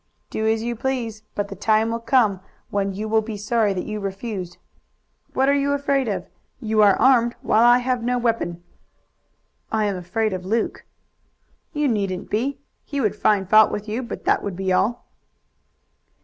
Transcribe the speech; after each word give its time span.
"Do 0.31 0.47
as 0.47 0.63
you 0.63 0.75
please, 0.75 1.21
but 1.35 1.49
the 1.49 1.55
time 1.55 1.91
will 1.91 1.99
come 1.99 2.39
when 2.71 2.91
you 2.95 3.07
will 3.07 3.21
be 3.21 3.37
sorry 3.37 3.71
that 3.75 3.85
you 3.85 3.99
refused. 3.99 4.57
What 5.33 5.47
are 5.47 5.53
you 5.53 5.73
afraid 5.73 6.07
of? 6.07 6.25
You 6.59 6.81
are 6.81 6.95
armed, 6.95 7.35
while 7.43 7.61
I 7.63 7.77
have 7.77 8.01
no 8.01 8.17
weapon." 8.17 8.63
"I 9.71 9.85
am 9.85 9.95
afraid 9.95 10.33
of 10.33 10.43
Luke." 10.43 10.85
"You 11.71 11.87
needn't 11.87 12.31
be. 12.31 12.57
He 12.83 12.99
would 12.99 13.15
find 13.15 13.47
fault 13.47 13.69
with 13.71 13.87
you, 13.87 14.01
but 14.01 14.25
that 14.25 14.41
would 14.41 14.55
be 14.55 14.73
all." 14.73 15.05